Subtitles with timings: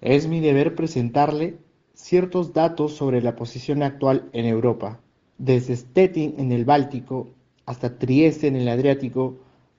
[0.00, 1.56] es mi deber presentarle
[1.94, 5.00] ciertos datos sobre la posición actual en Europa.
[5.38, 7.28] Desde Stettin en el Báltico
[7.64, 9.36] hasta Trieste en el Adriático,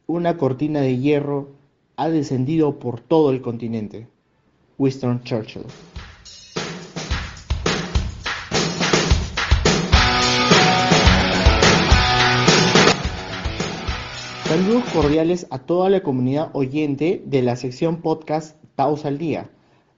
[0.07, 1.49] una cortina de hierro
[1.95, 4.07] ha descendido por todo el continente.
[4.77, 5.63] Winston Churchill.
[14.45, 19.49] Saludos cordiales a toda la comunidad oyente de la sección podcast Taos al Día.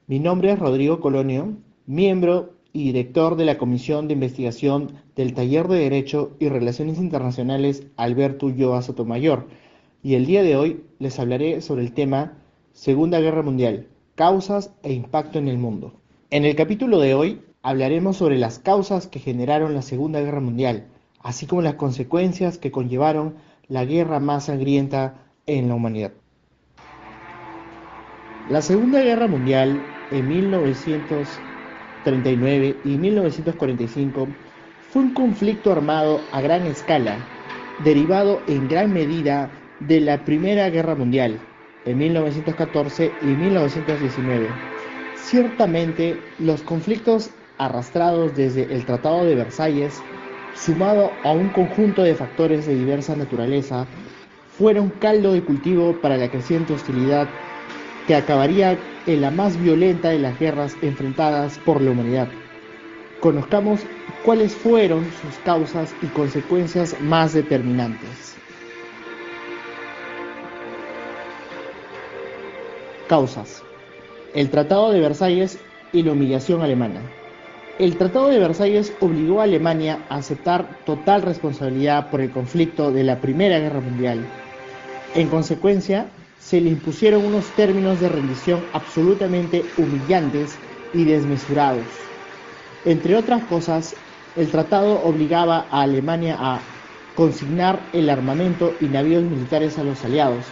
[0.10, 1.54] Mi nombre es Rodrigo Colonio,
[1.86, 7.85] miembro y director de la Comisión de Investigación del Taller de Derecho y Relaciones Internacionales
[7.95, 9.45] Alberto Ulloa Sotomayor,
[10.02, 12.40] y el día de hoy les hablaré sobre el tema
[12.73, 13.85] Segunda Guerra Mundial,
[14.16, 15.94] causas e impacto en el mundo.
[16.32, 20.88] En el capítulo de hoy hablaremos sobre las causas que generaron la Segunda Guerra Mundial,
[21.20, 23.35] así como las consecuencias que conllevaron
[23.68, 26.13] la guerra más sangrienta en la humanidad.
[28.49, 29.80] La Segunda Guerra Mundial
[30.12, 34.27] en 1939 y 1945
[34.91, 37.18] fue un conflicto armado a gran escala,
[37.84, 39.49] derivado en gran medida
[39.80, 41.40] de la Primera Guerra Mundial
[41.85, 44.49] en 1914 y 1919.
[45.15, 50.02] Ciertamente, los conflictos arrastrados desde el Tratado de Versalles
[50.55, 53.85] sumado a un conjunto de factores de diversa naturaleza,
[54.57, 57.27] fueron caldo de cultivo para la creciente hostilidad
[58.07, 58.77] que acabaría
[59.10, 62.27] en la más violenta de las guerras enfrentadas por la humanidad.
[63.20, 63.82] Conozcamos
[64.24, 68.35] cuáles fueron sus causas y consecuencias más determinantes.
[73.07, 73.63] Causas.
[74.35, 75.57] El Tratado de Versalles
[75.91, 77.02] y la humillación alemana.
[77.80, 83.03] El Tratado de Versalles obligó a Alemania a aceptar total responsabilidad por el conflicto de
[83.03, 84.24] la Primera Guerra Mundial.
[85.16, 90.56] En consecuencia, se le impusieron unos términos de rendición absolutamente humillantes
[90.94, 91.85] y desmesurados.
[92.85, 93.96] Entre otras cosas,
[94.35, 96.59] el tratado obligaba a Alemania a
[97.16, 100.46] consignar el armamento y navíos militares a los aliados,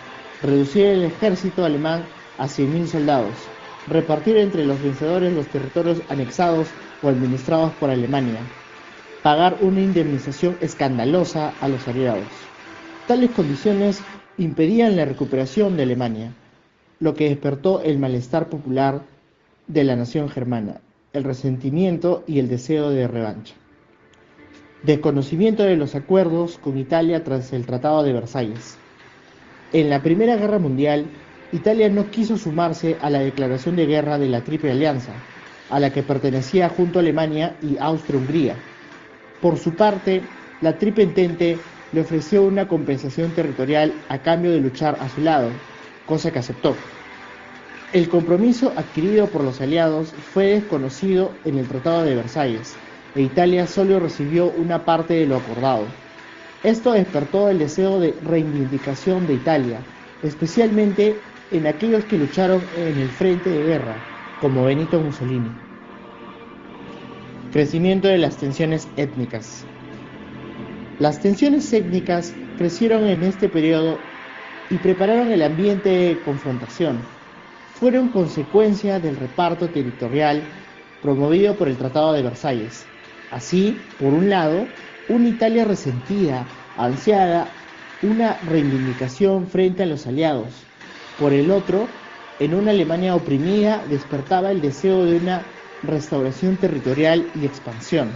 [0.44, 2.04] reducir el ejército alemán
[2.38, 3.34] a 100.000 soldados,
[3.88, 6.68] repartir entre los vencedores los territorios anexados
[7.02, 8.40] o administrados por Alemania,
[9.24, 12.28] pagar una indemnización escandalosa a los aliados.
[13.08, 14.02] Tales condiciones
[14.38, 16.34] impedían la recuperación de Alemania,
[17.00, 19.02] lo que despertó el malestar popular
[19.68, 20.82] de la nación germana,
[21.14, 23.56] el resentimiento y el deseo de revancha.
[24.84, 28.78] Desconocimiento de los acuerdos con Italia tras el Tratado de Versalles.
[29.74, 31.08] En la Primera Guerra Mundial,
[31.52, 35.14] Italia no quiso sumarse a la declaración de guerra de la Triple Alianza,
[35.70, 38.56] a la que pertenecía junto a Alemania y Austria-Hungría.
[39.42, 40.22] Por su parte,
[40.62, 41.58] la Triple Entente
[41.94, 45.50] le ofreció una compensación territorial a cambio de luchar a su lado,
[46.06, 46.76] cosa que aceptó.
[47.94, 52.76] El compromiso adquirido por los aliados fue desconocido en el Tratado de Versalles,
[53.16, 55.86] e Italia solo recibió una parte de lo acordado.
[56.64, 59.80] Esto despertó el deseo de reivindicación de Italia,
[60.22, 61.16] especialmente
[61.52, 63.96] en aquellos que lucharon en el frente de guerra,
[64.42, 65.50] como Benito Mussolini.
[67.54, 69.66] Crecimiento de las tensiones étnicas.
[71.00, 74.00] Las tensiones étnicas crecieron en este periodo
[74.72, 76.98] y prepararon el ambiente de confrontación.
[77.76, 80.42] Fueron consecuencia del reparto territorial
[81.04, 82.86] promovido por el Tratado de Versalles.
[83.32, 84.66] Así, por un lado,
[85.08, 87.48] una Italia resentida, ansiada,
[88.02, 90.48] una reivindicación frente a los aliados.
[91.20, 91.88] Por el otro,
[92.40, 95.44] en una Alemania oprimida despertaba el deseo de una
[95.84, 98.10] restauración territorial y expansión.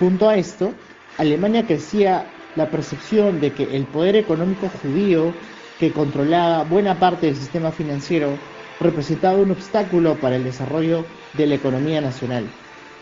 [0.00, 0.72] Junto a esto,
[1.18, 5.40] Alemania crecía la percepción de que el poder económico judío
[5.76, 8.38] que controlaba buena parte del sistema financiero
[8.78, 12.52] representaba un obstáculo para el desarrollo de la economía nacional.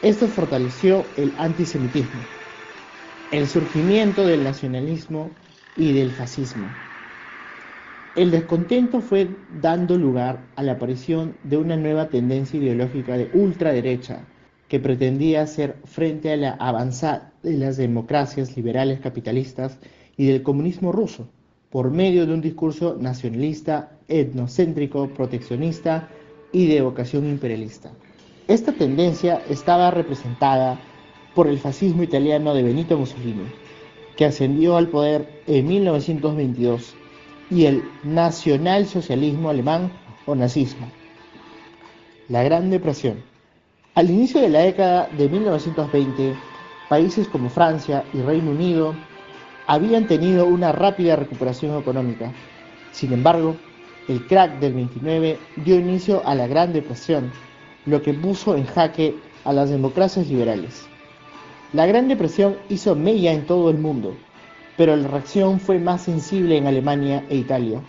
[0.00, 2.26] Esto fortaleció el antisemitismo,
[3.30, 5.36] el surgimiento del nacionalismo
[5.74, 6.74] y del fascismo.
[8.14, 14.24] El descontento fue dando lugar a la aparición de una nueva tendencia ideológica de ultraderecha
[14.68, 19.78] que pretendía hacer frente a la avanzada de las democracias liberales capitalistas
[20.16, 21.28] y del comunismo ruso
[21.70, 26.08] por medio de un discurso nacionalista, etnocéntrico, proteccionista
[26.52, 27.92] y de vocación imperialista.
[28.48, 30.80] Esta tendencia estaba representada
[31.36, 33.46] por el fascismo italiano de Benito Mussolini,
[34.16, 36.94] que ascendió al poder en 1922
[37.50, 39.92] y el nacionalsocialismo alemán
[40.26, 40.90] o nazismo.
[42.28, 43.22] La Gran Depresión.
[43.94, 46.34] Al inicio de la década de 1920,
[46.88, 48.94] países como Francia y Reino Unido
[49.66, 52.32] habían tenido una rápida recuperación económica.
[52.92, 53.56] Sin embargo,
[54.08, 57.32] El crack del 29 dio inicio a la Gran Depresión,
[57.86, 60.86] lo que puso en jaque a las democracias liberales.
[61.72, 64.16] La Gran Depresión hizo mella en todo el mundo,
[64.76, 67.80] pero la reacción fue más sensible en Alemania e Italia,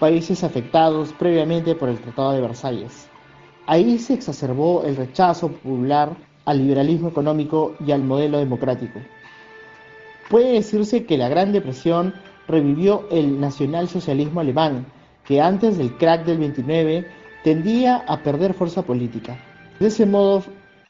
[0.00, 3.08] países afectados previamente por el Tratado de Versalles.
[3.66, 9.00] Ahí se exacerbó el rechazo popular al liberalismo económico y al modelo democrático.
[10.28, 12.14] Puede decirse que la Gran Depresión
[12.48, 14.86] revivió el nacionalsocialismo alemán,
[15.24, 17.06] que antes del crack del 29
[17.44, 19.38] tendía a perder fuerza política.
[19.78, 20.42] De ese modo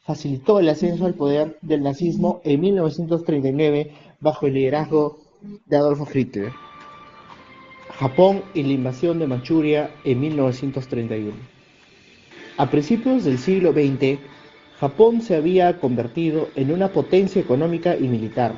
[0.02, 5.18] facilitó el ascenso al poder del nazismo en 1939 bajo el liderazgo
[5.66, 6.52] de Adolfo Hitler.
[7.98, 11.32] Japón y la invasión de Manchuria en 1931.
[12.56, 14.18] A principios del siglo XX,
[14.82, 18.54] Japón se había convertido en una potencia económica y militar,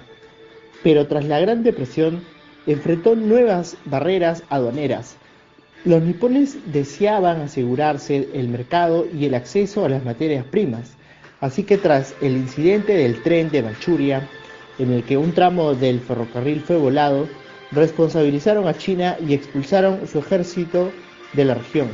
[0.82, 2.22] pero tras la Gran Depresión
[2.66, 5.16] enfrentó nuevas barreras aduaneras.
[5.84, 10.96] Los nipones deseaban asegurarse el mercado y el acceso a las materias primas,
[11.42, 14.26] así que tras el incidente del tren de Manchuria,
[14.78, 17.28] en el que un tramo del ferrocarril fue volado,
[17.70, 20.90] responsabilizaron a China y expulsaron su ejército
[21.34, 21.90] de la región.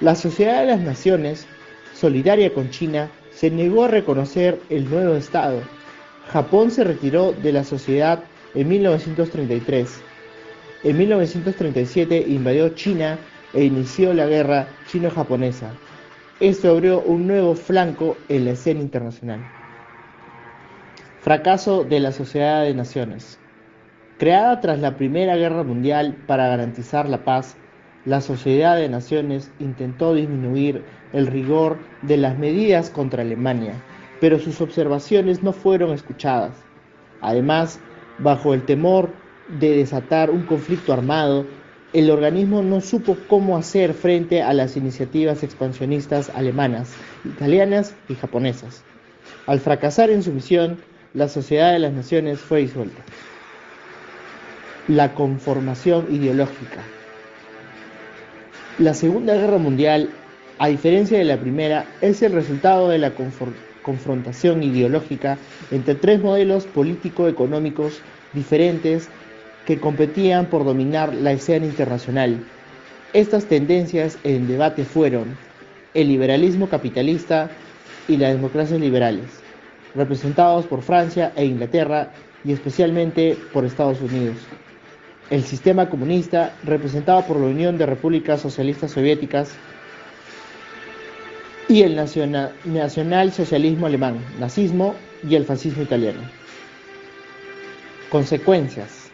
[0.00, 1.46] La Sociedad de las Naciones,
[1.92, 5.60] solidaria con China, se negó a reconocer el nuevo Estado.
[6.32, 8.24] Japón se retiró de la sociedad
[8.54, 10.00] en 1933.
[10.84, 13.18] En 1937 invadió China
[13.52, 15.70] e inició la guerra chino-japonesa.
[16.40, 19.46] Esto abrió un nuevo flanco en la escena internacional.
[21.20, 23.38] Fracaso de la Sociedad de Naciones.
[24.18, 27.54] Creada tras la Primera Guerra Mundial para garantizar la paz,
[28.06, 33.74] la Sociedad de Naciones intentó disminuir el rigor de las medidas contra Alemania,
[34.20, 36.56] pero sus observaciones no fueron escuchadas.
[37.20, 37.80] Además,
[38.18, 39.10] bajo el temor
[39.48, 41.46] de desatar un conflicto armado,
[41.92, 46.92] el organismo no supo cómo hacer frente a las iniciativas expansionistas alemanas,
[47.24, 48.82] italianas y japonesas.
[49.46, 50.78] Al fracasar en su misión,
[51.14, 53.02] la Sociedad de las Naciones fue disuelta.
[54.88, 56.82] La conformación ideológica.
[58.78, 60.10] La Segunda Guerra Mundial,
[60.58, 63.12] a diferencia de la Primera, es el resultado de la
[63.82, 65.38] confrontación ideológica
[65.70, 68.00] entre tres modelos político-económicos
[68.32, 69.08] diferentes
[69.66, 72.38] que competían por dominar la escena internacional.
[73.12, 75.36] Estas tendencias en debate fueron
[75.94, 77.50] el liberalismo capitalista
[78.08, 79.46] y las democracias liberales
[79.96, 82.12] representados por Francia e Inglaterra
[82.44, 84.36] y especialmente por Estados Unidos.
[85.30, 89.56] El sistema comunista, representado por la Unión de Repúblicas Socialistas Soviéticas,
[91.68, 94.94] y el nacional, socialismo alemán, nazismo
[95.28, 96.20] y el fascismo italiano.
[98.08, 99.10] Consecuencias.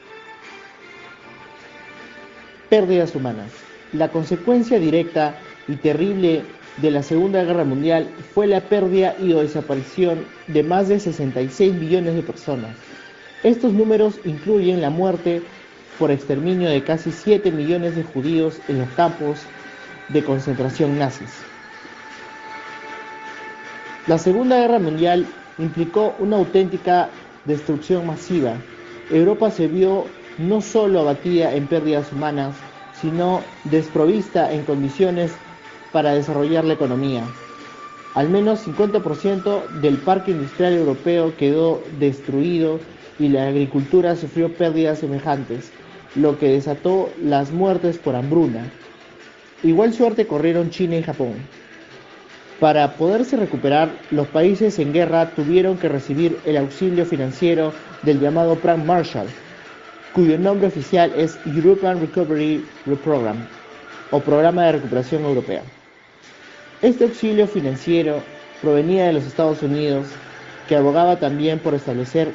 [2.68, 3.50] Pérdidas humanas.
[3.92, 5.34] La consecuencia directa
[5.68, 6.42] y terrible
[6.78, 11.74] de la Segunda Guerra Mundial fue la pérdida y o desaparición de más de 66
[11.74, 12.76] millones de personas.
[13.42, 15.42] Estos números incluyen la muerte
[15.98, 19.40] por exterminio de casi 7 millones de judíos en los campos
[20.08, 21.51] de concentración nazis.
[24.08, 25.26] La Segunda Guerra Mundial
[25.58, 27.08] implicó una auténtica
[27.44, 28.54] destrucción masiva.
[29.10, 30.06] Europa se vio
[30.38, 32.56] no solo abatida en pérdidas humanas,
[33.00, 35.32] sino desprovista en condiciones
[35.92, 37.22] para desarrollar la economía.
[38.14, 42.80] Al menos 50% del parque industrial europeo quedó destruido
[43.20, 45.70] y la agricultura sufrió pérdidas semejantes,
[46.16, 48.64] lo que desató las muertes por hambruna.
[49.62, 51.34] Igual suerte corrieron China y Japón.
[52.62, 58.54] Para poderse recuperar, los países en guerra tuvieron que recibir el auxilio financiero del llamado
[58.54, 59.26] Plan Marshall,
[60.12, 62.64] cuyo nombre oficial es European Recovery
[63.02, 63.48] Program
[64.12, 65.62] o Programa de Recuperación Europea.
[66.82, 68.22] Este auxilio financiero
[68.60, 70.06] provenía de los Estados Unidos,
[70.68, 72.30] que abogaba también por establecer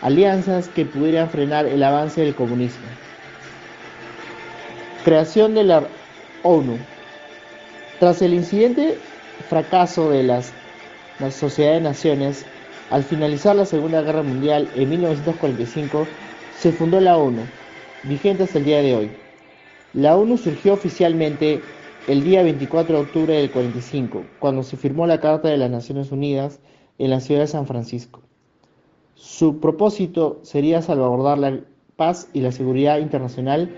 [0.00, 2.86] alianzas que pudieran frenar el avance del comunismo.
[5.04, 5.82] Creación de la
[6.44, 6.78] ONU.
[8.00, 8.96] Tras el incidente
[9.48, 10.52] fracaso de las,
[11.18, 12.46] la Sociedad de Naciones,
[12.90, 16.06] al finalizar la Segunda Guerra Mundial en 1945,
[16.58, 17.42] se fundó la ONU,
[18.04, 19.10] vigente hasta el día de hoy.
[19.92, 21.62] La ONU surgió oficialmente
[22.06, 26.12] el día 24 de octubre del 45, cuando se firmó la Carta de las Naciones
[26.12, 26.60] Unidas
[26.98, 28.20] en la ciudad de San Francisco.
[29.14, 31.60] Su propósito sería salvaguardar la
[31.96, 33.70] paz y la seguridad internacional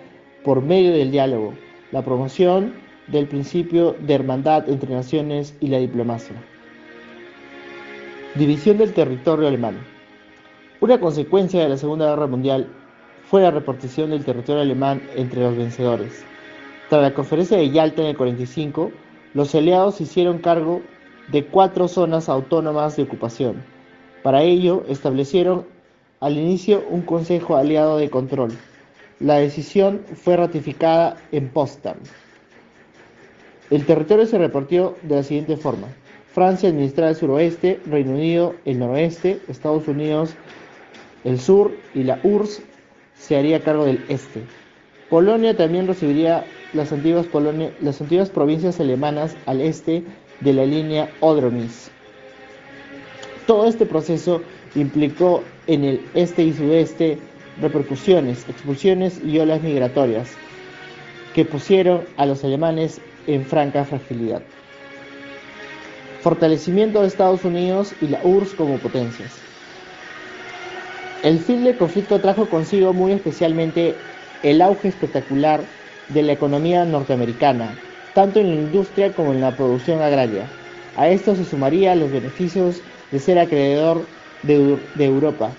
[0.44, 1.54] por medio del diálogo,
[1.92, 2.74] la promoción
[3.08, 6.36] del principio de hermandad entre naciones y la diplomacia.
[8.34, 9.78] División del territorio alemán.
[10.80, 12.68] Una consecuencia de la Segunda Guerra Mundial
[13.24, 16.24] fue la repartición del territorio alemán entre los vencedores.
[16.88, 18.92] Tras la conferencia de Yalta en el 45,
[19.34, 20.82] los aliados hicieron cargo
[21.30, 23.62] de cuatro zonas autónomas de ocupación.
[24.22, 25.66] Para ello, establecieron
[26.20, 28.52] al inicio un Consejo Aliado de Control.
[29.20, 31.96] La decisión fue ratificada en Potsdam.
[33.70, 35.88] El territorio se repartió de la siguiente forma.
[36.32, 40.34] Francia administraba el suroeste, Reino Unido el noroeste, Estados Unidos
[41.24, 42.62] el sur y la URSS
[43.18, 44.42] se haría cargo del este.
[45.10, 47.26] Polonia también recibiría las antiguas,
[47.80, 50.04] las antiguas provincias alemanas al este
[50.40, 51.90] de la línea Odromis.
[53.46, 54.42] Todo este proceso
[54.74, 57.18] implicó en el este y sudeste
[57.60, 60.30] repercusiones, expulsiones y olas migratorias
[61.34, 64.42] que pusieron a los alemanes en franca fragilidad.
[66.22, 69.30] Fortalecimiento de Estados Unidos y la URSS como potencias.
[71.22, 73.94] El fin del conflicto trajo consigo muy especialmente
[74.42, 75.60] el auge espectacular
[76.08, 77.74] de la economía norteamericana,
[78.14, 80.46] tanto en la industria como en la producción agraria.
[80.96, 82.80] A esto se sumarían los beneficios
[83.12, 84.06] de ser acreedor
[84.42, 85.50] de, de Europa.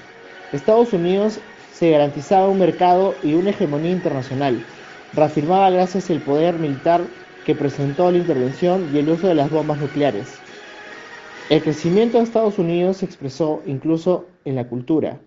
[0.51, 1.39] Estados Unidos
[1.73, 4.65] se garantizaba un mercado y una hegemonía internacional,
[5.13, 7.01] reafirmaba gracias al poder militar
[7.49, 10.39] que presentó la intervención y el uso de las bombas nucleares.
[11.49, 15.19] El crecimiento de Estados Unidos se expresó incluso en la cultura.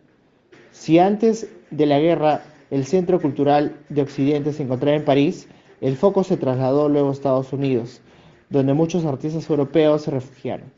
[0.71, 5.49] Si antes de la guerra el centro cultural de Occidente se encontraba en París,
[5.81, 8.03] el foco se trasladó luego a Estados Unidos,
[8.51, 10.73] donde muchos artistas europeos se refugiaron.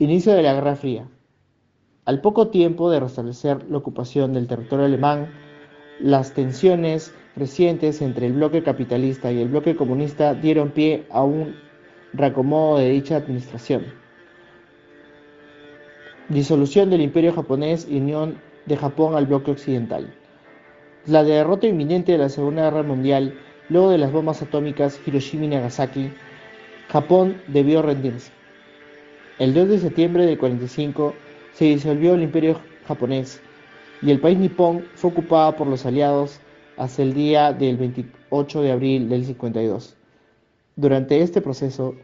[0.00, 1.06] Inicio de la Guerra Fría.
[2.04, 5.30] Al poco tiempo de restablecer la ocupación del territorio alemán,
[6.00, 11.56] las tensiones recientes entre el bloque capitalista y el bloque comunista dieron pie a un
[12.12, 13.84] reacomodo de dicha administración.
[16.28, 20.12] Disolución del imperio japonés y unión de Japón al bloque occidental.
[21.06, 23.38] La derrota inminente de la Segunda Guerra Mundial,
[23.68, 26.10] luego de las bombas atómicas Hiroshima y Nagasaki,
[26.88, 28.32] Japón debió rendirse.
[29.38, 31.14] El 2 de septiembre del 45
[31.52, 33.40] se disolvió el imperio japonés
[34.06, 36.38] y el país nipón fue ocupado por los aliados
[36.76, 39.96] hasta el día del 28 de abril del 52.
[40.76, 41.96] Durante este proceso,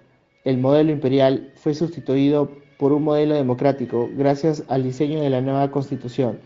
[0.45, 5.71] el modelo imperial fue sustituido por un modelo democrático gracias al diseño de la nueva
[5.71, 6.41] constitución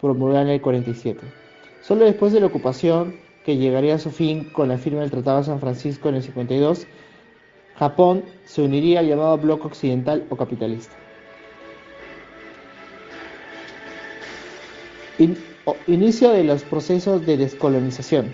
[0.00, 1.20] promulgada en el 47.
[1.82, 5.38] Solo después de la ocupación, que llegaría a su fin con la firma del Tratado
[5.38, 6.86] de San Francisco en el 52,
[7.74, 10.94] Japón se uniría al llamado bloque occidental o capitalista.
[15.86, 18.32] Inicio de los procesos de descolonización.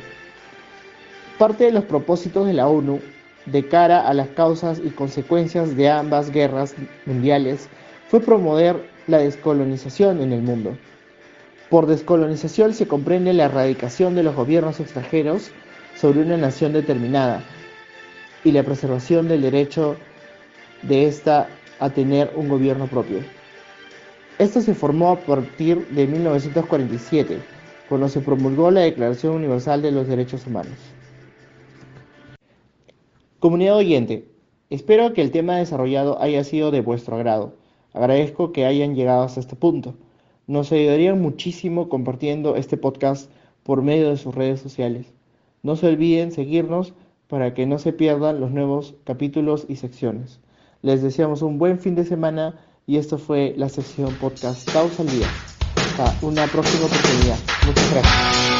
[1.38, 3.00] Parte de los propósitos de la ONU
[3.46, 6.74] de cara a las causas y consecuencias de ambas guerras
[7.04, 7.68] mundiales
[8.08, 10.76] fue promover la descolonización en el mundo.
[11.70, 15.50] Por descolonización se comprende la erradicación de los gobiernos extranjeros
[15.96, 17.42] sobre una nación determinada
[18.44, 19.96] y la preservación del derecho
[20.82, 21.48] de ésta
[21.80, 23.18] a tener un gobierno propio.
[24.38, 27.38] Esto se formó a partir de 1947,
[27.88, 30.76] cuando se promulgó la Declaración Universal de los Derechos Humanos.
[33.38, 34.28] Comunidad oyente,
[34.68, 37.54] espero que el tema desarrollado haya sido de vuestro agrado.
[37.94, 39.94] Agradezco que hayan llegado hasta este punto.
[40.46, 43.30] Nos ayudarían muchísimo compartiendo este podcast
[43.62, 45.14] por medio de sus redes sociales.
[45.62, 46.92] No se olviden seguirnos
[47.26, 50.40] para que no se pierdan los nuevos capítulos y secciones.
[50.82, 55.08] Les deseamos un buen fin de semana y esto fue la sección podcast Taos al
[55.08, 55.26] día.
[55.74, 57.38] Hasta una próxima oportunidad.
[57.66, 58.55] Muchas gracias.